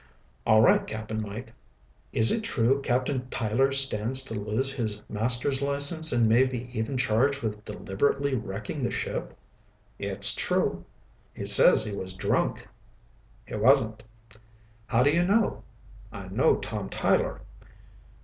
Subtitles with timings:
[0.47, 1.53] "All right, Cap'n Mike.
[2.11, 6.97] Is it true Captain Tyler stands to lose his master's license and may be even
[6.97, 9.37] charged with deliberately wrecking the ship?"
[9.99, 10.85] "It's true.
[11.35, 12.67] "He says he was drunk."
[13.45, 14.01] "He wasn't."
[14.87, 15.61] "How do you know?"
[16.11, 17.41] "I know Tom Tyler."